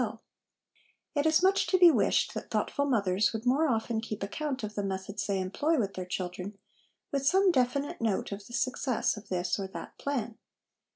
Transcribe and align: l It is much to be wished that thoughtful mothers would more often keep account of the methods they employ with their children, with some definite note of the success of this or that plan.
l 0.01 0.19
It 1.13 1.27
is 1.27 1.43
much 1.43 1.67
to 1.67 1.77
be 1.77 1.91
wished 1.91 2.33
that 2.33 2.49
thoughtful 2.49 2.85
mothers 2.87 3.33
would 3.33 3.45
more 3.45 3.67
often 3.67 4.01
keep 4.01 4.23
account 4.23 4.63
of 4.63 4.73
the 4.73 4.81
methods 4.81 5.27
they 5.27 5.39
employ 5.39 5.77
with 5.77 5.93
their 5.93 6.07
children, 6.07 6.57
with 7.11 7.23
some 7.23 7.51
definite 7.51 8.01
note 8.01 8.31
of 8.31 8.47
the 8.47 8.53
success 8.53 9.15
of 9.15 9.29
this 9.29 9.59
or 9.59 9.67
that 9.67 9.95
plan. 9.99 10.39